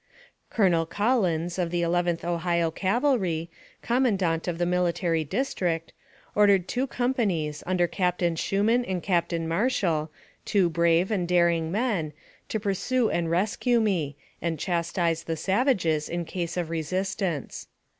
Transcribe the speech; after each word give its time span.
Colonel 0.49 0.87
Collins., 0.87 1.59
of 1.59 1.69
the 1.69 1.83
Eleventh 1.83 2.25
Ohio 2.25 2.71
Cavalry, 2.71 3.51
com 3.83 4.05
mandant 4.05 4.47
of 4.47 4.57
the 4.57 4.65
military 4.65 5.23
district, 5.23 5.93
ordered 6.33 6.67
two 6.67 6.87
compa 6.87 7.17
nies, 7.27 7.61
under 7.67 7.85
Captain 7.85 8.33
Shuman 8.35 8.83
and 8.87 9.03
Captain 9.03 9.47
Marshall, 9.47 10.09
two 10.43 10.71
brave 10.71 11.11
and 11.11 11.27
daring 11.27 11.71
men, 11.71 12.13
to 12.49 12.59
pursue 12.59 13.11
and 13.11 13.29
rescue 13.29 13.79
me, 13.79 14.15
and 14.41 14.57
chastise 14.57 15.23
the 15.25 15.37
savages 15.37 16.09
in 16.09 16.25
case 16.25 16.57
of 16.57 16.71
resistance. 16.71 17.67